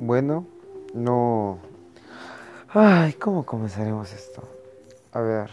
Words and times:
Bueno, 0.00 0.44
no... 0.92 1.58
Ay, 2.68 3.12
¿cómo 3.12 3.46
comenzaremos 3.46 4.12
esto? 4.12 4.42
A 5.12 5.20
ver, 5.20 5.50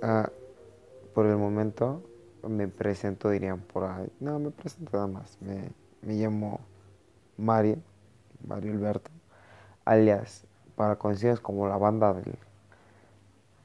ah, 0.00 0.30
por 1.14 1.26
el 1.26 1.36
momento 1.36 2.02
me 2.48 2.68
presento, 2.68 3.28
dirían 3.28 3.60
por 3.60 3.84
ahí. 3.84 4.10
No, 4.18 4.38
me 4.38 4.50
presento 4.50 4.90
nada 4.94 5.08
más. 5.08 5.36
Me, 5.42 5.68
me 6.00 6.14
llamo 6.14 6.60
Mario, 7.36 7.76
Mario 8.46 8.72
Alberto, 8.72 9.10
alias 9.84 10.44
para 10.74 10.96
conocidos 10.96 11.40
como 11.40 11.68
la 11.68 11.76
banda 11.76 12.14
del, 12.14 12.34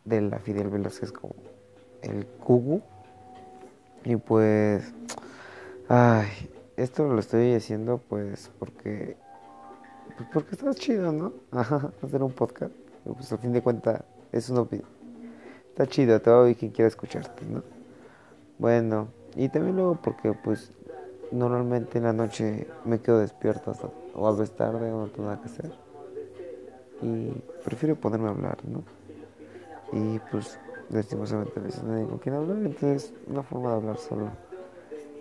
de 0.03 0.21
la 0.21 0.39
Fidel 0.39 0.67
Velázquez, 0.67 1.13
como 1.13 1.35
el 2.01 2.25
Cugu. 2.25 2.81
Y 4.03 4.17
pues, 4.17 4.93
ay, 5.87 6.27
esto 6.75 7.07
lo 7.07 7.19
estoy 7.19 7.53
haciendo 7.53 7.97
pues 7.97 8.51
porque 8.59 9.15
pues 10.15 10.29
porque 10.33 10.55
está 10.55 10.73
chido, 10.73 11.11
¿no? 11.11 11.33
hacer 11.51 12.23
un 12.23 12.31
podcast. 12.31 12.73
Pues 13.03 13.31
a 13.31 13.37
fin 13.37 13.53
de 13.53 13.61
cuentas 13.61 14.03
es 14.31 14.49
una 14.49 14.61
opinión. 14.61 14.87
Está 15.69 15.87
chido, 15.87 16.19
te 16.21 16.29
va 16.29 16.37
a 16.37 16.41
oír 16.41 16.57
quien 16.57 16.71
quiera 16.71 16.87
escucharte, 16.87 17.45
¿no? 17.45 17.63
Bueno, 18.57 19.09
y 19.35 19.49
también 19.49 19.75
luego 19.75 19.99
porque 20.01 20.33
pues 20.33 20.71
normalmente 21.31 21.99
en 21.99 22.05
la 22.05 22.13
noche 22.13 22.67
me 22.85 22.99
quedo 22.99 23.19
despierto 23.19 23.71
hasta 23.71 23.89
o 24.15 24.27
a 24.27 24.31
veces 24.31 24.55
tarde 24.55 24.91
o 24.91 25.01
no 25.01 25.07
tengo 25.07 25.29
nada 25.29 25.39
que 25.41 25.47
hacer. 25.47 25.71
Y 27.01 27.31
prefiero 27.63 27.95
ponerme 27.95 28.27
a 28.27 28.31
hablar, 28.31 28.57
¿no? 28.65 28.83
Y 29.93 30.19
pues 30.31 30.59
lastimosamente 30.89 31.59
a 31.59 31.63
veces 31.63 31.83
no 31.83 32.19
quién 32.19 32.35
hablar, 32.35 32.57
entonces 32.57 33.13
una 33.27 33.43
forma 33.43 33.69
de 33.69 33.75
hablar 33.75 33.97
solo. 33.97 34.29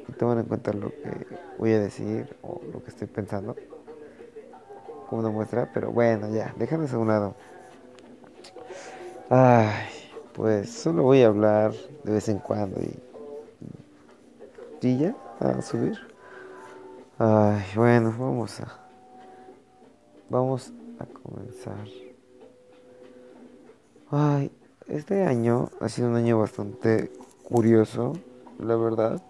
Y 0.09 0.13
tomar 0.13 0.39
en 0.39 0.45
cuenta 0.45 0.73
lo 0.73 0.89
que 0.89 1.27
voy 1.59 1.73
a 1.73 1.81
decir 1.81 2.35
o 2.43 2.61
lo 2.73 2.83
que 2.83 2.91
estoy 2.91 3.09
pensando 3.09 3.55
como 5.09 5.21
una 5.21 5.31
muestra, 5.31 5.71
pero 5.73 5.91
bueno, 5.91 6.29
ya, 6.31 6.53
déjame 6.57 6.89
a 6.91 6.99
un 6.99 7.09
lado. 7.09 7.35
Ay, 9.29 9.89
pues 10.33 10.71
solo 10.71 11.03
voy 11.03 11.23
a 11.23 11.29
hablar 11.29 11.73
de 12.05 12.13
vez 12.13 12.29
en 12.29 12.39
cuando 12.39 12.81
y, 12.81 12.99
y 14.83 14.99
ya, 14.99 15.17
a 15.41 15.63
subir. 15.63 15.99
Ay, 17.19 17.65
bueno, 17.75 18.15
vamos 18.19 18.61
a 18.61 18.87
vamos 20.29 20.73
a 20.99 21.07
comenzar. 21.07 21.87
Ay, 24.11 24.51
este 24.89 25.25
año 25.25 25.71
ha 25.81 25.89
sido 25.89 26.09
un 26.09 26.17
año 26.17 26.39
bastante 26.39 27.11
curioso, 27.43 28.13
la 28.59 28.77
verdad. 28.77 29.23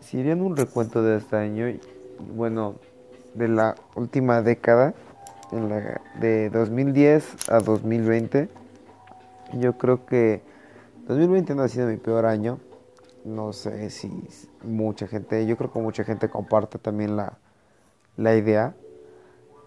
Si 0.00 0.20
harían 0.20 0.40
un 0.40 0.56
recuento 0.56 1.02
de 1.02 1.18
este 1.18 1.36
año, 1.36 1.66
bueno, 2.34 2.76
de 3.34 3.48
la 3.48 3.74
última 3.94 4.42
década, 4.42 4.94
de 6.20 6.50
2010 6.50 7.50
a 7.50 7.60
2020. 7.60 8.48
Yo 9.54 9.76
creo 9.78 10.06
que 10.06 10.42
2020 11.06 11.54
no 11.54 11.62
ha 11.62 11.68
sido 11.68 11.88
mi 11.88 11.96
peor 11.96 12.26
año. 12.26 12.58
No 13.24 13.52
sé 13.52 13.90
si 13.90 14.10
mucha 14.62 15.06
gente, 15.06 15.46
yo 15.46 15.56
creo 15.56 15.72
que 15.72 15.78
mucha 15.78 16.04
gente 16.04 16.28
comparte 16.28 16.78
también 16.78 17.16
la, 17.16 17.38
la 18.16 18.36
idea. 18.36 18.74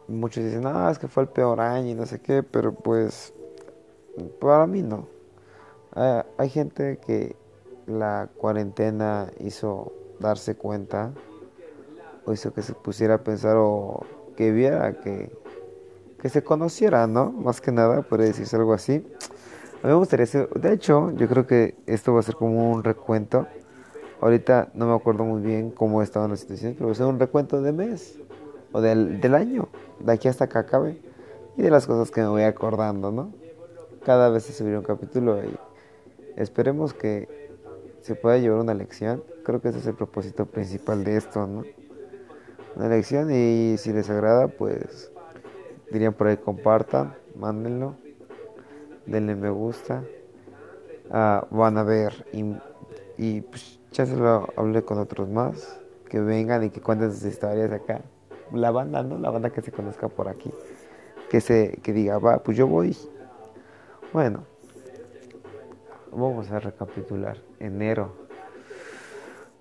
Muchos 0.07 0.43
dicen, 0.43 0.61
no, 0.61 0.89
es 0.89 0.99
que 0.99 1.07
fue 1.07 1.23
el 1.23 1.29
peor 1.29 1.59
año 1.59 1.89
y 1.89 1.95
no 1.95 2.05
sé 2.05 2.19
qué, 2.19 2.43
pero 2.43 2.73
pues 2.73 3.33
para 4.39 4.67
mí 4.67 4.81
no. 4.81 5.07
hay 6.37 6.49
gente 6.49 6.97
que 7.05 7.35
la 7.87 8.29
cuarentena 8.37 9.31
hizo 9.39 9.91
darse 10.19 10.55
cuenta 10.55 11.13
o 12.27 12.33
hizo 12.33 12.53
que 12.53 12.61
se 12.61 12.73
pusiera 12.73 13.15
a 13.15 13.17
pensar 13.23 13.55
o 13.57 14.05
que 14.35 14.51
viera 14.51 14.99
que, 14.99 15.31
que 16.21 16.27
se 16.27 16.43
conociera, 16.43 17.07
¿no? 17.07 17.31
Más 17.31 17.61
que 17.61 17.71
nada, 17.71 18.01
puede 18.01 18.25
decirse 18.25 18.55
algo 18.57 18.73
así. 18.73 18.95
A 19.81 19.87
mí 19.87 19.93
me 19.93 19.93
gustaría 19.93 20.25
hacer, 20.25 20.49
de 20.49 20.73
hecho, 20.73 21.11
yo 21.11 21.27
creo 21.29 21.47
que 21.47 21.75
esto 21.85 22.13
va 22.13 22.19
a 22.19 22.23
ser 22.23 22.35
como 22.35 22.71
un 22.71 22.83
recuento. 22.83 23.47
Ahorita 24.19 24.69
no 24.73 24.87
me 24.87 24.93
acuerdo 24.93 25.23
muy 25.23 25.41
bien 25.41 25.71
cómo 25.71 26.01
estaban 26.01 26.31
las 26.31 26.41
situaciones, 26.41 26.75
pero 26.75 26.87
va 26.87 26.91
a 26.91 26.95
ser 26.95 27.05
un 27.05 27.17
recuento 27.17 27.61
de 27.61 27.71
mes 27.71 28.19
o 28.73 28.81
del, 28.81 29.21
del 29.21 29.33
año, 29.33 29.69
de 29.99 30.11
aquí 30.11 30.27
hasta 30.27 30.49
que 30.49 30.57
acabe, 30.57 30.99
y 31.55 31.61
de 31.61 31.69
las 31.69 31.87
cosas 31.87 32.11
que 32.11 32.21
me 32.21 32.27
voy 32.27 32.43
acordando, 32.43 33.11
¿no? 33.11 33.31
Cada 34.03 34.29
vez 34.29 34.43
se 34.43 34.53
subirá 34.53 34.79
un 34.79 34.85
capítulo 34.85 35.41
y 35.43 35.57
esperemos 36.35 36.93
que 36.93 37.47
se 38.01 38.15
pueda 38.15 38.37
llevar 38.37 38.59
una 38.59 38.73
lección. 38.73 39.23
Creo 39.45 39.61
que 39.61 39.69
ese 39.69 39.79
es 39.79 39.87
el 39.87 39.95
propósito 39.95 40.45
principal 40.45 41.05
de 41.05 41.15
esto, 41.15 41.47
¿no? 41.47 41.63
Una 42.77 42.85
elección 42.85 43.31
y 43.31 43.75
si 43.77 43.91
les 43.91 44.07
agrada 44.07 44.47
pues 44.47 45.11
dirían 45.91 46.13
por 46.13 46.27
ahí 46.27 46.37
compartan, 46.37 47.15
mándenlo, 47.35 47.95
denle 49.07 49.35
me 49.35 49.49
gusta, 49.49 50.03
ah, 51.09 51.47
van 51.49 51.79
a 51.79 51.83
ver 51.83 52.27
y, 53.17 53.41
pues 53.41 53.79
ya 53.91 54.05
se 54.05 54.15
lo 54.15 54.47
hablé 54.55 54.83
con 54.83 54.99
otros 54.99 55.27
más, 55.27 55.79
que 56.07 56.19
vengan 56.19 56.63
y 56.63 56.69
que 56.69 56.79
cuenten 56.79 57.11
sus 57.11 57.23
historias 57.23 57.71
acá. 57.71 58.01
La 58.53 58.69
banda, 58.69 59.01
¿no? 59.01 59.17
La 59.17 59.31
banda 59.31 59.49
que 59.49 59.61
se 59.61 59.71
conozca 59.71 60.07
por 60.07 60.27
aquí. 60.27 60.51
Que 61.31 61.41
se 61.41 61.79
que 61.81 61.91
diga, 61.93 62.19
va, 62.19 62.37
pues 62.43 62.55
yo 62.55 62.67
voy. 62.67 62.95
Bueno, 64.13 64.43
vamos 66.11 66.51
a 66.51 66.59
recapitular. 66.59 67.37
Enero. 67.59 68.13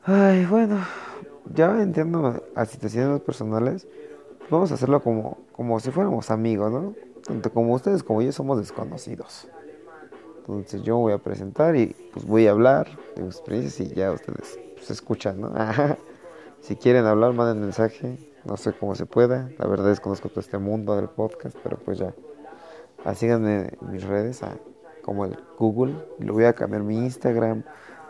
Ay, 0.04 0.44
bueno, 0.44 0.78
ya 1.54 1.80
entiendo 1.80 2.42
a 2.54 2.64
situaciones 2.64 3.20
personales, 3.20 3.86
vamos 4.50 4.70
a 4.70 4.74
hacerlo 4.74 5.02
como, 5.02 5.38
como 5.52 5.80
si 5.80 5.90
fuéramos 5.90 6.30
amigos, 6.30 6.72
¿no? 6.72 6.94
Tanto 7.24 7.52
como 7.52 7.74
ustedes 7.74 8.02
como 8.02 8.22
yo 8.22 8.32
somos 8.32 8.58
desconocidos. 8.58 9.48
Entonces 10.38 10.82
yo 10.82 10.96
voy 10.96 11.12
a 11.12 11.18
presentar 11.18 11.74
y 11.74 11.96
pues 12.12 12.24
voy 12.24 12.46
a 12.46 12.52
hablar 12.52 12.88
de 13.16 13.22
mis 13.22 13.36
experiencias 13.36 13.80
y 13.80 13.94
ya 13.94 14.12
ustedes 14.12 14.58
pues, 14.76 14.90
escuchan, 14.90 15.40
¿no? 15.40 15.52
si 16.60 16.76
quieren 16.76 17.04
hablar, 17.04 17.32
manden 17.32 17.60
mensaje, 17.60 18.16
no 18.44 18.56
sé 18.56 18.72
cómo 18.72 18.94
se 18.94 19.06
pueda. 19.06 19.50
La 19.58 19.66
verdad 19.66 19.90
es 19.90 19.98
que 19.98 20.04
conozco 20.04 20.28
todo 20.28 20.40
este 20.40 20.58
mundo 20.58 20.94
del 20.94 21.08
podcast, 21.08 21.56
pero 21.62 21.78
pues 21.78 21.98
ya. 21.98 22.14
Ah, 23.04 23.14
síganme 23.14 23.70
en 23.80 23.90
mis 23.90 24.04
redes, 24.04 24.42
ah, 24.42 24.56
como 25.02 25.24
el 25.24 25.36
Google. 25.58 25.96
Lo 26.20 26.32
voy 26.32 26.44
a 26.44 26.52
cambiar 26.52 26.82
mi 26.82 26.96
Instagram, 26.96 27.64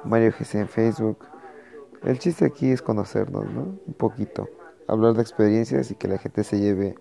Mario 0.05 0.33
GC 0.39 0.55
en 0.57 0.69
Facebook. 0.69 1.19
El 2.05 2.19
chiste 2.19 2.45
aquí 2.45 2.71
es 2.71 2.83
conocernos, 2.83 3.51
¿no? 3.51 3.79
Un 3.87 3.95
poquito. 3.95 4.49
Hablar 4.87 5.15
de 5.15 5.23
experiencias 5.23 5.91
y 5.91 5.95
que 5.95 6.09
la 6.09 6.19
gente 6.19 6.45
se 6.45 6.61
lleve 6.61 6.95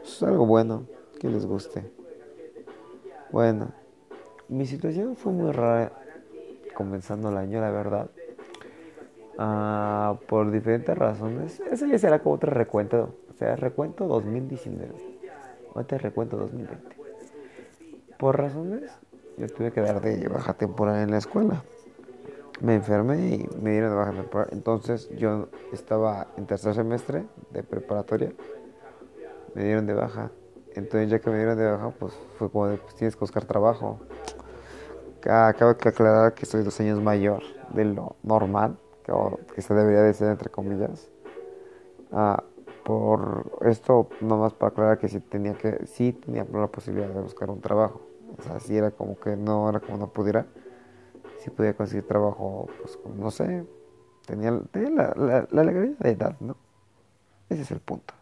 pues, 0.00 0.22
algo 0.22 0.46
bueno, 0.46 0.86
que 1.18 1.28
les 1.28 1.46
guste. 1.46 1.90
Bueno, 3.32 3.72
mi 4.48 4.66
situación 4.66 5.16
fue 5.16 5.32
muy 5.32 5.50
rara 5.50 5.92
comenzando 6.74 7.30
el 7.30 7.36
año, 7.36 7.60
la 7.60 7.70
verdad. 7.70 8.10
Ah, 9.38 10.16
por 10.28 10.50
diferentes 10.52 10.96
razones. 10.96 11.60
Eso 11.60 11.86
ya 11.86 11.98
será 11.98 12.20
como 12.20 12.36
otro 12.36 12.52
recuento. 12.52 13.16
O 13.30 13.32
sea, 13.32 13.56
recuento 13.56 14.06
2019. 14.06 14.92
Otro 15.72 15.98
recuento 15.98 16.36
2020. 16.36 16.96
Por 18.16 18.38
razones, 18.38 18.92
yo 19.38 19.48
tuve 19.48 19.72
que 19.72 19.80
dar 19.80 20.00
de 20.00 20.28
baja 20.28 20.54
temporada 20.54 21.02
en 21.02 21.10
la 21.10 21.18
escuela 21.18 21.64
me 22.60 22.74
enfermé 22.74 23.34
y 23.34 23.48
me 23.60 23.72
dieron 23.72 23.90
de 23.90 23.96
baja. 23.96 24.48
Entonces 24.52 25.08
yo 25.16 25.48
estaba 25.72 26.28
en 26.36 26.46
tercer 26.46 26.74
semestre 26.74 27.24
de 27.50 27.62
preparatoria, 27.62 28.32
me 29.54 29.64
dieron 29.64 29.86
de 29.86 29.94
baja. 29.94 30.30
Entonces 30.74 31.10
ya 31.10 31.18
que 31.20 31.30
me 31.30 31.36
dieron 31.36 31.56
de 31.56 31.70
baja, 31.70 31.90
pues 31.90 32.14
fue 32.38 32.50
como 32.50 32.66
de, 32.66 32.78
pues 32.78 32.94
tienes 32.94 33.14
que 33.14 33.20
buscar 33.20 33.44
trabajo. 33.44 34.00
Acabo 35.28 35.74
de 35.74 35.88
aclarar 35.88 36.34
que 36.34 36.44
soy 36.44 36.62
dos 36.62 36.78
años 36.80 37.00
mayor 37.00 37.42
de 37.72 37.84
lo 37.86 38.16
normal, 38.22 38.76
que, 39.04 39.12
que 39.54 39.62
se 39.62 39.72
debería 39.72 40.02
de 40.02 40.12
ser 40.12 40.28
entre 40.30 40.50
comillas. 40.50 41.08
Ah, 42.12 42.42
por 42.84 43.50
esto, 43.62 44.08
nomás 44.20 44.52
para 44.52 44.70
aclarar 44.70 44.98
que 44.98 45.08
sí 45.08 45.20
tenía 45.20 45.54
que, 45.54 45.86
sí 45.86 46.12
tenía 46.12 46.44
la 46.52 46.66
posibilidad 46.66 47.08
de 47.08 47.20
buscar 47.20 47.48
un 47.50 47.60
trabajo. 47.60 48.02
O 48.38 48.42
sea, 48.42 48.60
sí 48.60 48.76
era 48.76 48.90
como 48.90 49.18
que 49.18 49.36
no 49.36 49.70
era 49.70 49.80
como 49.80 49.96
no 49.96 50.08
pudiera 50.08 50.46
si 51.44 51.50
podía 51.50 51.74
conseguir 51.74 52.06
trabajo, 52.06 52.68
pues 52.80 52.98
no 53.16 53.30
sé, 53.30 53.66
tenía, 54.24 54.58
tenía 54.70 54.90
la, 55.14 55.46
la, 55.50 55.64
legalidad 55.64 55.98
de 55.98 56.10
edad, 56.10 56.36
¿no? 56.40 56.56
Ese 57.50 57.62
es 57.62 57.70
el 57.70 57.80
punto. 57.80 58.14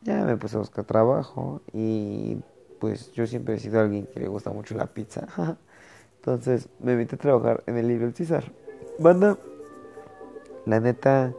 Ya 0.00 0.24
me 0.24 0.38
puse 0.38 0.56
a 0.56 0.60
buscar 0.60 0.86
trabajo 0.86 1.60
y 1.74 2.38
pues 2.80 3.12
yo 3.12 3.26
siempre 3.26 3.56
he 3.56 3.58
sido 3.58 3.80
alguien 3.80 4.06
que 4.06 4.20
le 4.20 4.28
gusta 4.28 4.50
mucho 4.50 4.74
la 4.74 4.86
pizza. 4.86 5.26
Entonces 6.16 6.70
me 6.78 6.96
metí 6.96 7.16
a 7.16 7.18
trabajar 7.18 7.62
en 7.66 7.76
el 7.76 7.86
libro 7.86 8.06
El 8.06 8.14
César. 8.14 8.50
Banda, 8.98 9.36
la 10.64 10.80
neta, 10.80 11.34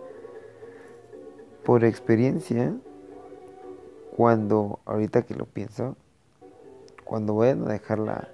por 1.66 1.86
experiencia, 1.86 2.76
cuando, 4.16 4.80
ahorita 4.86 5.24
que 5.24 5.34
lo 5.34 5.46
pienso, 5.46 5.98
cuando 7.04 7.36
vayan 7.36 7.68
a 7.68 7.72
dejar 7.72 7.98
la 7.98 8.30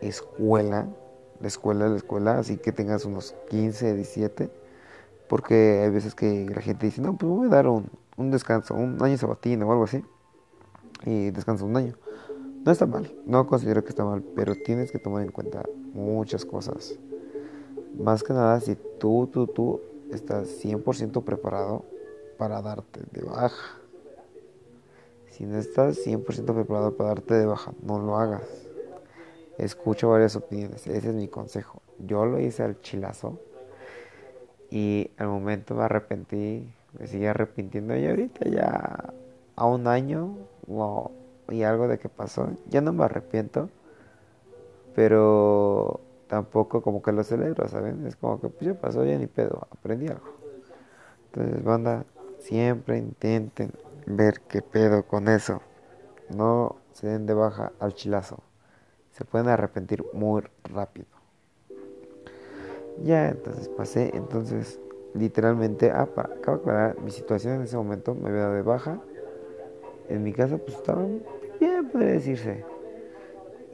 escuela, 0.00 0.88
la 1.42 1.48
escuela, 1.48 1.88
la 1.88 1.96
escuela, 1.96 2.38
así 2.38 2.56
que 2.56 2.70
tengas 2.70 3.04
unos 3.04 3.34
15, 3.50 3.94
17, 3.94 4.48
porque 5.28 5.80
hay 5.82 5.90
veces 5.90 6.14
que 6.14 6.48
la 6.48 6.62
gente 6.62 6.86
dice, 6.86 7.02
no, 7.02 7.16
pues 7.16 7.30
voy 7.30 7.48
a 7.48 7.50
dar 7.50 7.66
un, 7.66 7.90
un 8.16 8.30
descanso, 8.30 8.74
un 8.74 9.02
año 9.02 9.18
sabatino 9.18 9.68
o 9.68 9.72
algo 9.72 9.84
así, 9.84 10.04
y 11.04 11.30
descanso 11.32 11.66
un 11.66 11.76
año. 11.76 11.94
No 12.64 12.70
está 12.70 12.86
mal, 12.86 13.12
no 13.26 13.44
considero 13.48 13.82
que 13.82 13.90
está 13.90 14.04
mal, 14.04 14.22
pero 14.36 14.54
tienes 14.54 14.92
que 14.92 15.00
tomar 15.00 15.24
en 15.24 15.32
cuenta 15.32 15.64
muchas 15.92 16.44
cosas. 16.44 16.96
Más 17.98 18.22
que 18.22 18.32
nada, 18.32 18.60
si 18.60 18.76
tú, 19.00 19.28
tú, 19.32 19.48
tú 19.48 19.80
estás 20.12 20.46
100% 20.64 21.24
preparado 21.24 21.84
para 22.38 22.62
darte 22.62 23.00
de 23.10 23.22
baja. 23.22 23.80
Si 25.30 25.44
no 25.44 25.58
estás 25.58 25.98
100% 26.06 26.54
preparado 26.54 26.96
para 26.96 27.08
darte 27.08 27.34
de 27.34 27.46
baja, 27.46 27.72
no 27.82 27.98
lo 27.98 28.16
hagas. 28.16 28.71
Escucho 29.62 30.10
varias 30.10 30.34
opiniones, 30.34 30.84
ese 30.88 31.08
es 31.10 31.14
mi 31.14 31.28
consejo. 31.28 31.82
Yo 32.00 32.26
lo 32.26 32.40
hice 32.40 32.64
al 32.64 32.80
chilazo 32.80 33.38
y 34.70 35.12
al 35.18 35.28
momento 35.28 35.76
me 35.76 35.84
arrepentí, 35.84 36.68
me 36.98 37.06
sigue 37.06 37.28
arrepintiendo 37.28 37.96
y 37.96 38.04
ahorita 38.08 38.48
ya 38.48 39.14
a 39.54 39.66
un 39.66 39.86
año 39.86 40.34
y 41.48 41.62
algo 41.62 41.86
de 41.86 42.00
que 42.00 42.08
pasó, 42.08 42.48
ya 42.70 42.80
no 42.80 42.92
me 42.92 43.04
arrepiento, 43.04 43.68
pero 44.96 46.00
tampoco 46.26 46.82
como 46.82 47.00
que 47.00 47.12
lo 47.12 47.22
celebro, 47.22 47.68
¿saben? 47.68 48.04
Es 48.04 48.16
como 48.16 48.40
que 48.40 48.48
pues 48.48 48.62
ya 48.62 48.74
pasó, 48.74 49.04
ya 49.04 49.16
ni 49.16 49.28
pedo, 49.28 49.68
aprendí 49.70 50.08
algo. 50.08 50.26
Entonces, 51.26 51.62
banda, 51.62 52.04
siempre 52.40 52.98
intenten 52.98 53.70
ver 54.06 54.40
qué 54.40 54.60
pedo 54.60 55.04
con 55.04 55.28
eso. 55.28 55.62
No 56.30 56.74
se 56.94 57.06
den 57.06 57.26
de 57.26 57.34
baja 57.34 57.70
al 57.78 57.94
chilazo. 57.94 58.42
Se 59.12 59.24
pueden 59.24 59.48
arrepentir 59.48 60.04
muy 60.12 60.42
rápido. 60.64 61.06
Ya, 63.02 63.28
entonces 63.30 63.68
pasé, 63.68 64.10
entonces 64.14 64.78
literalmente, 65.14 65.90
ah, 65.90 66.06
para, 66.06 66.34
acabo 66.34 66.58
de 66.58 66.62
aclarar, 66.62 67.00
mi 67.00 67.10
situación 67.10 67.54
en 67.54 67.62
ese 67.62 67.76
momento 67.76 68.14
me 68.14 68.28
había 68.28 68.42
dado 68.42 68.54
de 68.54 68.62
baja. 68.62 69.00
En 70.08 70.22
mi 70.22 70.32
casa 70.32 70.58
pues 70.58 70.76
estaba 70.76 71.04
bien, 71.58 71.88
podría 71.88 72.12
decirse 72.12 72.64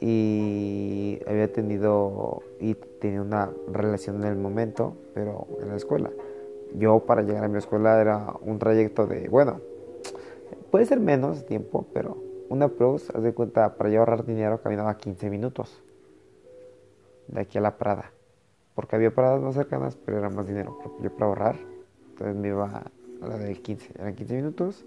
y 0.01 1.19
había 1.27 1.51
tenido 1.51 2.41
y 2.59 2.73
tenía 2.73 3.21
una 3.21 3.51
relación 3.71 4.23
en 4.23 4.29
el 4.29 4.37
momento, 4.37 4.95
pero 5.13 5.47
en 5.61 5.69
la 5.69 5.75
escuela. 5.75 6.09
Yo 6.75 6.99
para 6.99 7.21
llegar 7.21 7.43
a 7.43 7.47
mi 7.47 7.57
escuela 7.57 7.99
era 7.99 8.33
un 8.41 8.59
trayecto 8.59 9.07
de, 9.07 9.27
bueno, 9.27 9.59
puede 10.71 10.85
ser 10.85 10.99
menos 10.99 11.45
tiempo, 11.45 11.85
pero 11.93 12.17
una 12.49 12.67
plus, 12.67 13.09
haz 13.11 13.23
de 13.23 13.33
cuenta, 13.33 13.75
para 13.75 13.89
yo 13.89 13.99
ahorrar 13.99 14.25
dinero 14.25 14.61
caminaba 14.61 14.97
15 14.97 15.29
minutos 15.29 15.81
de 17.27 17.41
aquí 17.41 17.57
a 17.57 17.61
la 17.61 17.77
Prada, 17.77 18.11
porque 18.75 18.95
había 18.95 19.13
paradas 19.13 19.41
más 19.41 19.55
cercanas, 19.55 19.95
pero 19.95 20.17
era 20.17 20.29
más 20.29 20.47
dinero, 20.47 20.77
yo 21.01 21.11
para 21.11 21.27
ahorrar, 21.27 21.55
entonces 22.09 22.35
me 22.35 22.49
iba 22.49 22.83
a 23.21 23.27
la 23.27 23.37
de 23.37 23.53
15, 23.53 23.93
eran 23.99 24.15
15 24.15 24.35
minutos, 24.35 24.85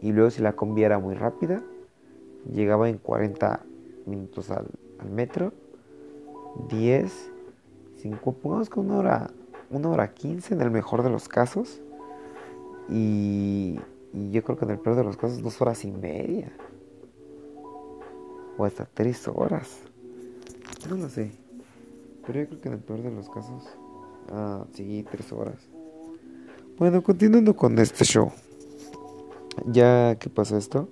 y 0.00 0.12
luego 0.12 0.30
si 0.30 0.42
la 0.42 0.52
combi 0.52 0.84
era 0.84 0.98
muy 0.98 1.14
rápida, 1.14 1.62
llegaba 2.52 2.88
en 2.88 2.98
40 2.98 3.60
minutos 4.06 4.50
al, 4.50 4.68
metro, 5.10 5.52
10, 6.68 7.32
5, 7.96 8.32
pongamos 8.32 8.70
que 8.70 8.80
una 8.80 8.98
hora, 8.98 9.30
una 9.70 9.90
hora 9.90 10.14
15 10.14 10.54
en 10.54 10.60
el 10.62 10.70
mejor 10.70 11.02
de 11.02 11.10
los 11.10 11.28
casos. 11.28 11.80
Y, 12.88 13.78
yo 14.32 14.42
creo 14.42 14.56
que 14.56 14.64
en 14.64 14.70
el 14.70 14.78
peor 14.78 14.96
de 14.96 15.04
los 15.04 15.18
casos, 15.18 15.42
dos 15.42 15.60
horas 15.60 15.84
y 15.84 15.92
media. 15.92 16.50
O 18.56 18.64
hasta 18.64 18.86
tres 18.86 19.28
horas. 19.28 19.80
No 20.88 20.96
lo 20.96 21.08
sé. 21.08 21.32
Pero 22.26 22.40
yo 22.40 22.48
creo 22.48 22.60
que 22.60 22.68
en 22.68 22.74
el 22.74 22.80
peor 22.80 23.02
de 23.02 23.10
los 23.10 23.28
casos, 23.28 23.64
ah, 24.30 24.64
sí, 24.72 25.04
tres 25.10 25.32
horas. 25.32 25.58
Bueno, 26.78 27.02
continuando 27.02 27.54
con 27.54 27.78
este 27.78 28.04
show. 28.04 28.30
Ya 29.66 30.16
que 30.18 30.28
pasó 30.28 30.56
esto, 30.58 30.88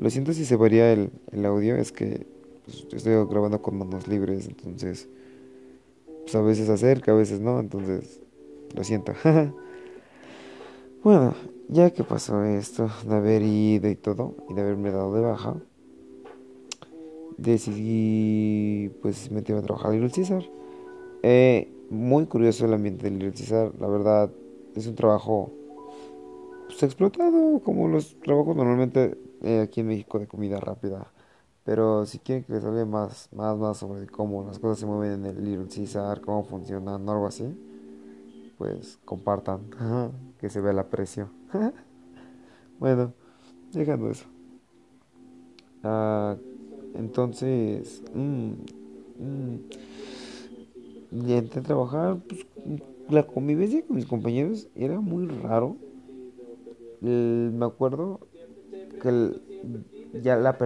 lo 0.00 0.10
siento 0.10 0.32
si 0.32 0.44
se 0.44 0.56
varía 0.56 0.92
el, 0.92 1.10
el 1.32 1.44
audio, 1.44 1.76
es 1.76 1.92
que 1.92 2.26
pues, 2.64 2.86
estoy 2.92 3.12
grabando 3.26 3.60
con 3.60 3.78
manos 3.78 4.08
libres, 4.08 4.46
entonces 4.46 5.08
pues 6.26 6.34
a 6.34 6.40
veces 6.40 6.68
acerca, 6.68 7.12
a 7.12 7.14
veces 7.14 7.40
no, 7.40 7.60
entonces 7.60 8.20
lo 8.74 8.82
siento. 8.82 9.12
bueno, 11.04 11.34
ya 11.68 11.90
que 11.90 12.02
pasó 12.02 12.42
esto, 12.42 12.90
de 13.06 13.14
haber 13.14 13.42
ido 13.42 13.88
y 13.88 13.94
todo, 13.94 14.34
y 14.48 14.54
de 14.54 14.62
haberme 14.62 14.90
dado 14.90 15.14
de 15.14 15.20
baja, 15.20 15.54
decidí 17.36 18.90
pues 19.02 19.30
meterme 19.30 19.60
a 19.60 19.64
trabajar 19.64 19.94
en 19.94 20.02
el 20.02 20.12
César. 20.12 20.42
Eh, 21.22 21.72
muy 21.90 22.26
curioso 22.26 22.66
el 22.66 22.74
ambiente 22.74 23.04
del 23.04 23.18
Little 23.18 23.36
César, 23.36 23.72
la 23.78 23.86
verdad 23.86 24.30
es 24.74 24.86
un 24.86 24.94
trabajo 24.94 25.50
pues, 26.66 26.82
explotado 26.82 27.60
como 27.60 27.88
los 27.88 28.18
trabajos 28.20 28.56
normalmente 28.56 29.18
eh, 29.42 29.60
aquí 29.60 29.80
en 29.80 29.88
México 29.88 30.18
de 30.18 30.26
comida 30.26 30.60
rápida. 30.60 31.12
Pero 31.64 32.06
si 32.06 32.20
quieren 32.20 32.44
que 32.44 32.52
les 32.52 32.64
hable 32.64 32.84
más, 32.84 33.28
más, 33.32 33.56
más 33.56 33.78
sobre 33.78 34.06
cómo 34.06 34.44
las 34.44 34.58
cosas 34.58 34.78
se 34.78 34.86
mueven 34.86 35.24
en 35.24 35.26
el 35.26 35.44
Little 35.44 35.66
Caesar, 35.68 36.20
cómo 36.20 36.44
funcionan 36.44 37.08
o 37.08 37.12
algo 37.12 37.26
así, 37.26 37.44
pues 38.56 38.98
compartan, 39.04 39.62
que 40.38 40.48
se 40.48 40.60
vea 40.60 40.72
el 40.72 40.78
aprecio. 40.78 41.28
bueno, 42.78 43.12
dejando 43.72 44.10
eso. 44.10 44.26
Ah, 45.82 46.36
entonces, 46.98 48.02
mmm, 48.12 48.52
mmm, 49.18 49.56
entré 51.38 51.60
a 51.60 51.62
trabajar, 51.64 52.18
pues, 52.26 52.40
la 53.08 53.26
convivencia 53.26 53.84
con 53.86 53.96
mis 53.96 54.06
compañeros 54.06 54.68
era 54.74 55.00
muy 55.00 55.26
raro. 55.26 55.78
me 57.52 57.66
acuerdo 57.66 58.20
que 59.00 59.32
ya 60.12 60.36
la 60.36 60.58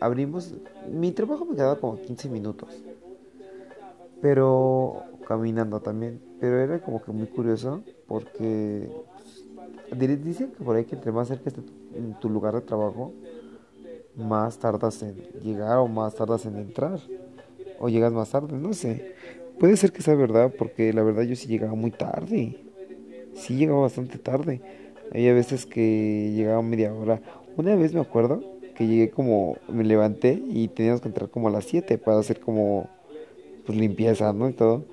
abrimos, 0.00 0.54
mi 0.80 1.12
trabajo 1.12 1.44
me 1.46 1.56
quedaba 1.56 1.80
como 1.80 2.00
15 2.00 2.28
minutos, 2.28 2.84
pero 4.20 5.06
caminando 5.24 5.80
también, 5.82 6.20
pero 6.38 6.58
era 6.60 6.80
como 6.82 7.00
que 7.02 7.12
muy 7.12 7.26
curioso 7.28 7.84
porque 8.06 8.92
pues, 9.14 10.24
dicen 10.24 10.52
que 10.52 10.64
por 10.64 10.76
ahí 10.76 10.84
que 10.84 10.94
entre 10.96 11.12
más 11.12 11.28
cerca 11.28 11.50
esté 11.50 11.62
tu 12.18 12.28
lugar 12.30 12.54
de 12.54 12.62
trabajo, 12.62 13.14
más 14.18 14.58
tardas 14.58 15.02
en 15.02 15.16
llegar 15.42 15.78
o 15.78 15.88
más 15.88 16.14
tardas 16.14 16.46
en 16.46 16.56
entrar, 16.58 17.00
o 17.78 17.88
llegas 17.88 18.12
más 18.12 18.30
tarde, 18.30 18.56
no 18.56 18.72
sé. 18.72 19.14
Puede 19.58 19.76
ser 19.76 19.92
que 19.92 20.02
sea 20.02 20.14
verdad, 20.14 20.52
porque 20.56 20.92
la 20.92 21.02
verdad 21.02 21.22
yo 21.22 21.36
sí 21.36 21.48
llegaba 21.48 21.74
muy 21.74 21.90
tarde. 21.90 22.56
Sí 23.34 23.56
llegaba 23.56 23.82
bastante 23.82 24.18
tarde. 24.18 24.60
Había 25.12 25.32
veces 25.34 25.66
que 25.66 26.32
llegaba 26.34 26.62
media 26.62 26.92
hora. 26.94 27.22
Una 27.56 27.74
vez 27.76 27.94
me 27.94 28.00
acuerdo 28.00 28.42
que 28.74 28.86
llegué 28.86 29.10
como, 29.10 29.56
me 29.68 29.84
levanté 29.84 30.42
y 30.46 30.68
teníamos 30.68 31.00
que 31.00 31.08
entrar 31.08 31.30
como 31.30 31.48
a 31.48 31.50
las 31.50 31.64
7 31.64 31.98
para 31.98 32.18
hacer 32.18 32.40
como, 32.40 32.88
pues 33.66 33.78
limpieza, 33.78 34.32
¿no? 34.32 34.48
Y 34.48 34.52
todo. 34.52 34.84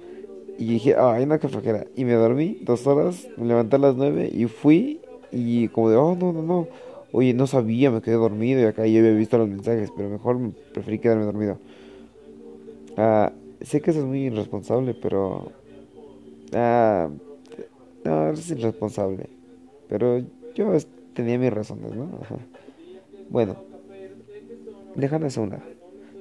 Y 0.58 0.65
dije, 0.65 0.96
ay, 0.98 1.25
no, 1.25 1.39
qué 1.39 1.50
flojera. 1.50 1.86
Y 1.96 2.05
me 2.05 2.13
dormí 2.13 2.60
dos 2.62 2.88
horas, 2.88 3.27
me 3.38 3.46
levanté 3.46 3.75
a 3.75 3.79
las 3.79 3.96
9 3.96 4.29
y 4.34 4.46
fui 4.48 5.01
y 5.32 5.67
como 5.70 5.89
de, 5.89 5.98
oh, 5.98 6.15
no, 6.15 6.34
no, 6.34 6.41
no. 6.41 6.67
Oye, 7.17 7.34
no 7.34 7.48
sabía, 7.48 7.91
me 7.91 8.01
quedé 8.01 8.15
dormido 8.15 8.60
y 8.60 8.65
acá 8.65 8.86
ya 8.86 9.00
había 9.00 9.13
visto 9.13 9.38
los 9.38 9.48
mensajes, 9.48 9.89
pero 9.95 10.10
mejor 10.10 10.38
preferí 10.74 11.00
quedarme 11.00 11.24
dormido. 11.24 11.57
Ah, 12.98 13.31
sé 13.62 13.79
que 13.79 13.91
eso 13.91 14.01
es 14.01 14.05
muy 14.05 14.25
irresponsable, 14.25 14.93
pero... 14.93 15.50
Ah, 16.51 17.10
no, 18.03 18.29
es 18.31 18.51
irresponsable. 18.51 19.29
Pero 19.88 20.19
yo 20.55 20.74
tenía 21.13 21.38
mis 21.39 21.53
razones, 21.53 21.93
¿no? 21.95 22.19
Bueno, 23.29 23.55
dejando 24.93 25.27
eso 25.27 25.41
una. 25.41 25.63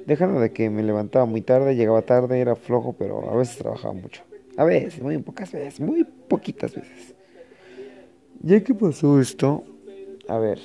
Dejando 0.06 0.38
de 0.38 0.52
que 0.52 0.70
me 0.70 0.84
levantaba 0.84 1.24
muy 1.24 1.40
tarde, 1.40 1.74
llegaba 1.74 2.02
tarde, 2.02 2.38
era 2.38 2.54
flojo, 2.54 2.92
pero 2.92 3.28
a 3.28 3.36
veces 3.36 3.58
trabajaba 3.58 3.94
mucho. 3.94 4.22
A 4.56 4.62
veces, 4.62 5.02
muy 5.02 5.18
pocas 5.18 5.50
veces, 5.50 5.80
muy 5.80 6.04
poquitas 6.04 6.72
veces. 6.72 7.16
Ya 8.44 8.62
que 8.62 8.74
pasó 8.74 9.20
esto, 9.20 9.64
a 10.28 10.38
ver, 10.38 10.58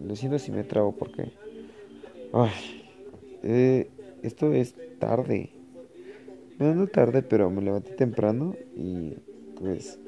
lo 0.00 0.16
siento 0.16 0.38
si 0.38 0.52
me 0.52 0.64
trago 0.64 0.92
porque... 0.92 1.32
Ay, 2.32 2.52
eh, 3.42 3.90
esto 4.22 4.52
es 4.52 4.74
tarde. 4.98 5.50
No, 6.58 6.74
no 6.74 6.86
tarde, 6.88 7.22
pero 7.22 7.50
me 7.50 7.62
levanté 7.62 7.92
temprano 7.94 8.56
y 8.76 9.16
pues 9.54 9.98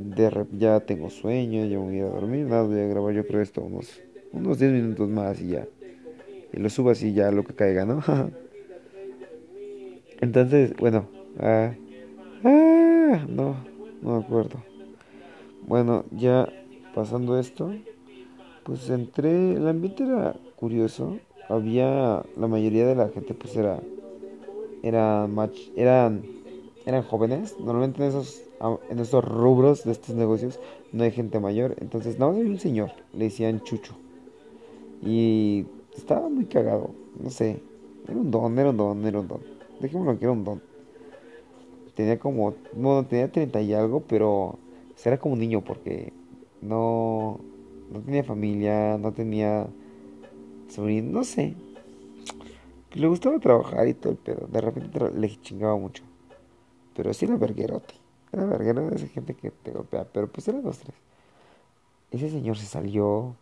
de 0.00 0.46
ya 0.52 0.80
tengo 0.80 1.10
sueño, 1.10 1.64
ya 1.66 1.78
voy 1.78 1.96
a 1.96 1.98
ir 1.98 2.04
a 2.04 2.08
dormir, 2.08 2.46
nada, 2.46 2.62
voy 2.64 2.78
a 2.80 2.86
grabar 2.86 3.14
yo 3.14 3.26
creo 3.26 3.40
esto 3.42 3.62
unos 3.62 4.02
unos 4.32 4.58
10 4.58 4.72
minutos 4.72 5.08
más 5.08 5.40
y 5.40 5.48
ya. 5.50 5.68
Y 6.52 6.58
lo 6.60 6.70
subo 6.70 6.90
así 6.90 7.12
ya 7.14 7.30
lo 7.32 7.44
que 7.44 7.54
caiga, 7.54 7.84
¿no? 7.86 8.02
Entonces, 10.20 10.74
bueno, 10.76 11.08
ah, 11.38 11.74
ah, 12.44 13.26
no, 13.28 13.68
no 14.00 14.12
me 14.14 14.18
acuerdo. 14.18 14.64
Bueno, 15.60 16.06
ya 16.10 16.52
pasando 16.92 17.38
esto, 17.38 17.82
pues 18.68 18.90
entré, 18.90 19.54
el 19.54 19.66
ambiente 19.66 20.04
era 20.04 20.36
curioso. 20.56 21.16
Había, 21.48 22.22
la 22.36 22.46
mayoría 22.48 22.86
de 22.86 22.94
la 22.94 23.08
gente 23.08 23.32
pues 23.32 23.56
era, 23.56 23.80
era 24.82 25.26
match, 25.26 25.58
eran, 25.74 26.22
eran 26.84 27.02
jóvenes. 27.02 27.58
Normalmente 27.58 28.02
en 28.02 28.10
esos 28.10 28.42
en 28.90 28.98
estos 28.98 29.24
rubros 29.24 29.84
de 29.84 29.92
estos 29.92 30.14
negocios 30.14 30.60
no 30.92 31.02
hay 31.02 31.12
gente 31.12 31.40
mayor. 31.40 31.76
Entonces, 31.80 32.18
nada 32.18 32.32
más 32.32 32.40
había 32.40 32.52
un 32.52 32.58
señor, 32.58 32.90
le 33.14 33.24
decían 33.24 33.62
Chucho. 33.62 33.94
Y 35.00 35.64
estaba 35.96 36.28
muy 36.28 36.44
cagado, 36.44 36.90
no 37.18 37.30
sé. 37.30 37.62
Era 38.06 38.18
un 38.18 38.30
don, 38.30 38.58
era 38.58 38.68
un 38.68 38.76
don, 38.76 39.06
era 39.06 39.20
un 39.20 39.28
don. 39.28 39.40
Dejémoslo 39.80 40.18
que 40.18 40.26
era 40.26 40.32
un 40.32 40.44
don. 40.44 40.60
Tenía 41.94 42.18
como, 42.18 42.54
bueno, 42.74 43.06
tenía 43.06 43.32
30 43.32 43.62
y 43.62 43.72
algo, 43.72 44.00
pero 44.06 44.58
era 45.02 45.18
como 45.18 45.32
un 45.34 45.40
niño 45.40 45.62
porque 45.64 46.12
no, 46.60 47.40
no 47.90 48.00
tenía 48.00 48.24
familia, 48.24 48.98
no 48.98 49.12
tenía 49.12 49.66
sobrino, 50.68 51.18
no 51.18 51.24
sé. 51.24 51.54
Le 52.92 53.06
gustaba 53.06 53.38
trabajar 53.38 53.86
y 53.88 53.94
todo 53.94 54.12
el 54.12 54.18
pedo. 54.18 54.46
De 54.46 54.60
repente 54.60 54.98
le 55.10 55.40
chingaba 55.40 55.76
mucho. 55.76 56.02
Pero 56.96 57.12
sí 57.14 57.26
era 57.26 57.36
verguerote. 57.36 57.94
Era 58.32 58.44
verguero 58.44 58.88
de 58.88 58.96
esa 58.96 59.06
gente 59.08 59.34
que 59.34 59.50
te 59.50 59.72
golpea. 59.72 60.04
Pero 60.12 60.28
pues 60.28 60.48
eran 60.48 60.62
dos, 60.62 60.78
tres. 60.78 60.96
Ese 62.10 62.30
señor 62.30 62.56
se 62.56 62.66
salió. 62.66 63.36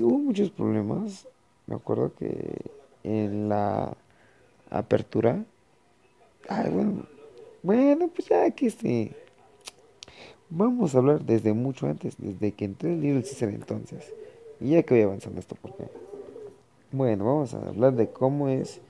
hubo 0.00 0.18
muchos 0.18 0.50
problemas. 0.50 1.28
Me 1.66 1.74
acuerdo 1.74 2.12
que 2.14 2.70
en 3.04 3.48
la 3.48 3.96
apertura. 4.70 5.44
Ay, 6.48 6.70
bueno. 6.70 7.06
Bueno, 7.62 8.08
pues 8.08 8.28
ya 8.28 8.50
que 8.50 8.66
este. 8.66 9.21
Vamos 10.54 10.94
a 10.94 10.98
hablar 10.98 11.24
desde 11.24 11.54
mucho 11.54 11.86
antes, 11.86 12.14
desde 12.18 12.52
que 12.52 12.66
entré 12.66 12.92
el 12.92 13.00
libro 13.00 13.22
César 13.22 13.48
entonces. 13.48 14.12
Y 14.60 14.72
ya 14.72 14.82
que 14.82 14.92
voy 14.92 15.02
avanzando 15.04 15.40
esto, 15.40 15.56
porque. 15.62 15.84
Bueno, 16.90 17.24
vamos 17.24 17.54
a 17.54 17.68
hablar 17.68 17.94
de 17.94 18.10
cómo 18.10 18.50
es 18.50 18.82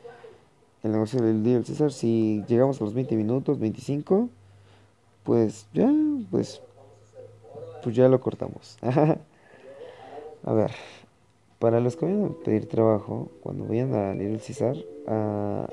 el 0.82 0.90
negocio 0.90 1.22
del 1.22 1.44
Little 1.44 1.64
César. 1.64 1.92
Si 1.92 2.42
llegamos 2.48 2.80
a 2.80 2.84
los 2.84 2.94
20 2.94 3.14
minutos, 3.14 3.60
25, 3.60 4.28
pues 5.22 5.68
ya, 5.72 5.88
pues. 6.32 6.60
Pues 7.84 7.94
ya 7.94 8.08
lo 8.08 8.20
cortamos. 8.20 8.76
a 8.82 10.52
ver, 10.52 10.72
para 11.60 11.78
los 11.78 11.94
que 11.94 12.06
vayan 12.06 12.24
a 12.24 12.44
pedir 12.44 12.66
trabajo, 12.68 13.28
cuando 13.40 13.66
vayan 13.66 13.94
a 13.94 14.14
Little 14.14 14.40
César, 14.40 14.76
uh, 15.06 15.72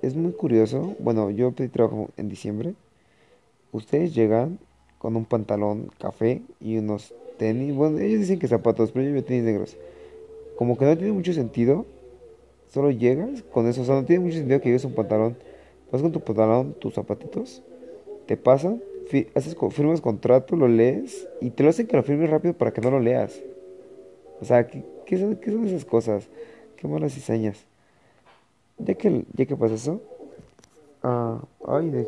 es 0.00 0.16
muy 0.16 0.32
curioso. 0.32 0.96
Bueno, 0.98 1.28
yo 1.28 1.52
pedí 1.52 1.68
trabajo 1.68 2.08
en 2.16 2.30
diciembre. 2.30 2.72
Ustedes 3.70 4.14
llegan 4.14 4.58
con 4.98 5.16
un 5.16 5.24
pantalón 5.24 5.90
café 5.98 6.42
y 6.60 6.78
unos 6.78 7.14
tenis. 7.38 7.74
Bueno, 7.74 7.98
ellos 7.98 8.20
dicen 8.20 8.38
que 8.38 8.48
zapatos, 8.48 8.92
pero 8.92 9.06
yo 9.06 9.12
veo 9.12 9.24
tenis 9.24 9.44
negros. 9.44 9.76
Como 10.56 10.76
que 10.78 10.84
no 10.84 10.96
tiene 10.96 11.12
mucho 11.12 11.32
sentido. 11.32 11.84
Solo 12.72 12.90
llegas 12.90 13.42
con 13.52 13.66
eso. 13.68 13.82
O 13.82 13.84
sea, 13.84 13.94
no 13.94 14.04
tiene 14.04 14.24
mucho 14.24 14.38
sentido 14.38 14.60
que 14.60 14.68
lleves 14.68 14.84
un 14.84 14.94
pantalón. 14.94 15.36
Vas 15.92 16.02
con 16.02 16.12
tu 16.12 16.20
pantalón, 16.20 16.74
tus 16.74 16.94
zapatitos. 16.94 17.62
Te 18.26 18.36
pasan. 18.36 18.82
haces, 19.34 19.56
firmas 19.70 20.00
contrato, 20.00 20.56
lo 20.56 20.68
lees. 20.68 21.28
Y 21.40 21.50
te 21.50 21.62
lo 21.62 21.70
hacen 21.70 21.86
que 21.86 21.96
lo 21.96 22.02
firmes 22.02 22.30
rápido 22.30 22.54
para 22.54 22.72
que 22.72 22.80
no 22.80 22.90
lo 22.90 23.00
leas. 23.00 23.40
O 24.40 24.44
sea, 24.44 24.66
¿qué, 24.66 24.84
qué, 25.04 25.18
son, 25.18 25.36
qué 25.36 25.50
son, 25.50 25.66
esas 25.66 25.84
cosas? 25.84 26.28
Qué 26.76 26.88
malas 26.88 27.14
cizañas. 27.14 27.64
Ya 28.78 28.94
que, 28.94 29.24
ya 29.34 29.46
que 29.46 29.56
pasa 29.56 29.74
eso. 29.74 30.00
Ah, 31.02 31.40
ay, 31.66 31.90
de 31.90 32.06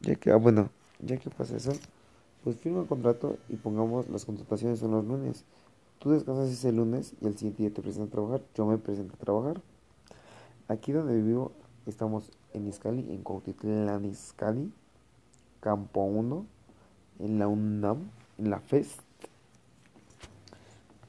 ya 0.00 0.14
que, 0.16 0.30
ah, 0.32 0.36
bueno, 0.36 0.68
ya 1.00 1.16
que 1.16 1.30
pasa 1.30 1.56
eso, 1.56 1.72
pues 2.42 2.56
firma 2.56 2.80
el 2.80 2.86
contrato 2.88 3.38
y 3.48 3.56
pongamos 3.56 4.08
las 4.08 4.24
contrataciones 4.24 4.80
son 4.80 4.90
los 4.92 5.04
lunes. 5.04 5.44
Tú 6.00 6.10
descansas 6.10 6.50
ese 6.50 6.72
lunes 6.72 7.14
y 7.20 7.26
el 7.26 7.38
siguiente 7.38 7.62
día 7.62 7.72
te 7.72 7.82
presentas 7.82 8.08
a 8.08 8.12
trabajar. 8.12 8.42
Yo 8.56 8.66
me 8.66 8.78
presento 8.78 9.14
a 9.14 9.18
trabajar. 9.18 9.60
Aquí 10.66 10.90
donde 10.90 11.20
vivo 11.20 11.52
estamos 11.86 12.32
en 12.52 12.66
Iscali, 12.66 13.12
en 13.12 13.22
Cuautitlán 13.22 14.04
Iscali, 14.04 14.72
Campo 15.60 16.02
1, 16.02 16.46
en 17.20 17.38
la 17.38 17.46
UNAM, 17.46 18.10
en 18.38 18.50
la 18.50 18.58
FEST. 18.58 19.00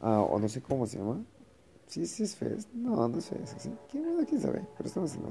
Ah, 0.02 0.20
o 0.22 0.38
no 0.38 0.48
sé 0.48 0.62
cómo 0.62 0.86
se 0.86 1.00
llama. 1.00 1.24
Sí, 1.88 2.06
sí 2.06 2.24
es 2.24 2.36
FEST. 2.36 2.70
No, 2.74 3.08
no 3.08 3.18
es 3.18 3.30
FEST. 3.30 3.60
¿sí? 3.60 3.72
¿Quién, 3.92 4.26
¿Quién 4.26 4.42
sabe? 4.42 4.66
Pero 4.78 4.88
estamos 4.88 5.14
en 5.16 5.22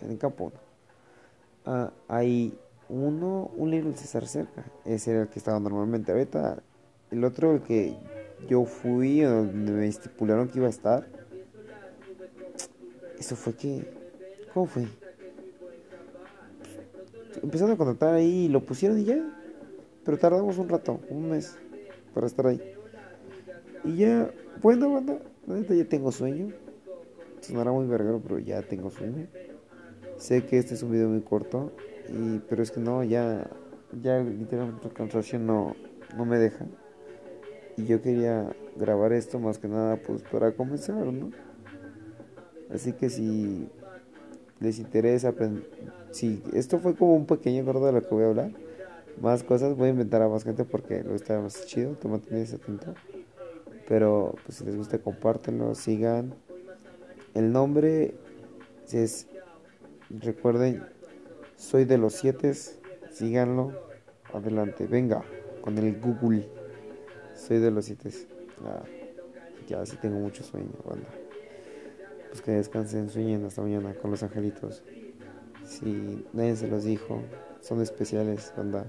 en 0.00 0.10
el 0.10 0.18
Campo 0.18 0.44
1. 0.44 0.54
Ah, 1.66 1.92
hay 2.08 2.56
uno, 2.88 3.50
un 3.56 3.70
libro 3.70 3.92
César 3.94 4.26
cerca. 4.26 4.64
Ese 4.84 5.12
era 5.12 5.22
el 5.22 5.28
que 5.28 5.38
estaba 5.38 5.60
normalmente. 5.60 6.12
Ahorita, 6.12 6.62
el 7.10 7.24
otro, 7.24 7.52
el 7.52 7.62
que 7.62 7.96
yo 8.48 8.64
fui, 8.64 9.20
donde 9.20 9.72
me 9.72 9.86
estipularon 9.86 10.48
que 10.48 10.58
iba 10.58 10.66
a 10.66 10.70
estar. 10.70 11.06
Eso 13.18 13.36
fue 13.36 13.54
que. 13.54 13.98
¿Cómo 14.54 14.66
fue? 14.66 14.86
Empezaron 17.42 17.74
a 17.74 17.76
contratar 17.76 18.14
ahí 18.14 18.46
y 18.46 18.48
lo 18.48 18.64
pusieron 18.64 18.98
y 18.98 19.04
ya. 19.04 19.18
Pero 20.04 20.18
tardamos 20.18 20.56
un 20.58 20.68
rato, 20.68 21.00
un 21.10 21.28
mes, 21.28 21.56
para 22.14 22.26
estar 22.26 22.46
ahí. 22.46 22.62
Y 23.88 23.96
ya, 23.96 24.30
bueno, 24.60 24.90
bueno, 25.46 25.64
ya 25.74 25.84
tengo 25.86 26.12
sueño. 26.12 26.52
Sonará 27.40 27.72
muy 27.72 27.86
vergaro, 27.86 28.20
pero 28.20 28.38
ya 28.38 28.60
tengo 28.60 28.90
sueño. 28.90 29.26
Sé 30.18 30.44
que 30.44 30.58
este 30.58 30.74
es 30.74 30.82
un 30.82 30.92
video 30.92 31.08
muy 31.08 31.22
corto, 31.22 31.72
y, 32.10 32.40
pero 32.50 32.62
es 32.62 32.70
que 32.70 32.80
no, 32.80 33.02
ya, 33.02 33.48
ya 34.02 34.18
literalmente 34.18 34.88
la 34.88 34.94
concentración 34.94 35.46
no, 35.46 35.74
no 36.18 36.26
me 36.26 36.36
deja. 36.36 36.66
Y 37.78 37.86
yo 37.86 38.02
quería 38.02 38.54
grabar 38.76 39.14
esto 39.14 39.38
más 39.38 39.58
que 39.58 39.68
nada 39.68 39.96
pues 39.96 40.22
para 40.22 40.52
comenzar, 40.52 41.06
¿no? 41.06 41.30
Así 42.70 42.92
que 42.92 43.08
si 43.08 43.70
les 44.60 44.78
interesa, 44.80 45.32
si 46.10 46.42
esto 46.52 46.78
fue 46.78 46.94
como 46.94 47.14
un 47.14 47.24
pequeño 47.24 47.64
gordo 47.64 47.86
de 47.86 47.92
lo 47.92 48.02
que 48.02 48.14
voy 48.14 48.24
a 48.24 48.26
hablar, 48.26 48.50
más 49.22 49.42
cosas 49.44 49.74
voy 49.78 49.86
a 49.86 49.92
inventar 49.92 50.20
a 50.20 50.28
más 50.28 50.44
gente 50.44 50.64
porque 50.64 51.02
lo 51.02 51.14
está 51.14 51.40
más 51.40 51.64
chido, 51.64 51.92
tómate 51.92 52.42
atento. 52.42 52.94
Pero 53.88 54.34
pues 54.44 54.58
si 54.58 54.64
les 54.64 54.76
gusta 54.76 54.98
compártenlo, 54.98 55.74
sigan. 55.74 56.34
El 57.34 57.52
nombre 57.52 58.14
es 58.92 59.26
recuerden 60.10 60.84
soy 61.56 61.86
de 61.86 61.98
los 61.98 62.12
siete, 62.12 62.54
síganlo. 63.10 63.72
Adelante, 64.32 64.86
venga, 64.86 65.24
con 65.60 65.76
el 65.78 65.98
Google. 66.00 66.48
Soy 67.34 67.58
de 67.58 67.70
los 67.70 67.86
siete. 67.86 68.10
Ya 69.66 69.84
sí 69.84 69.96
tengo 69.96 70.20
mucho 70.20 70.44
sueño, 70.44 70.70
banda. 70.84 71.08
Pues 72.28 72.42
que 72.42 72.52
descansen, 72.52 73.10
sueñen 73.10 73.44
hasta 73.44 73.62
mañana 73.62 73.94
con 73.94 74.10
los 74.10 74.22
angelitos. 74.22 74.84
Si 75.64 76.24
nadie 76.32 76.56
se 76.56 76.68
los 76.68 76.84
dijo, 76.84 77.22
son 77.60 77.80
especiales, 77.82 78.52
banda. 78.56 78.86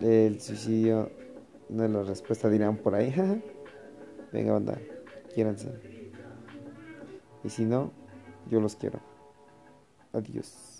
El 0.00 0.40
suicidio 0.40 1.10
no 1.72 1.84
es 1.84 1.90
la 1.90 2.02
respuesta, 2.02 2.48
dirán 2.48 2.76
por 2.76 2.94
ahí. 2.94 3.14
Venga, 4.32 4.52
banda, 4.52 4.78
quiéranse. 5.34 5.70
Y 7.44 7.50
si 7.50 7.64
no, 7.64 7.92
yo 8.50 8.60
los 8.60 8.76
quiero. 8.76 9.00
Adiós. 10.12 10.71